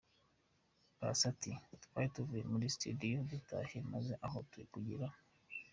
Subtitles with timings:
[0.99, 1.51] Paccy ati
[1.83, 4.37] Twari tuvuye kuri studio dutashye maze aho
[4.73, 5.07] kugira.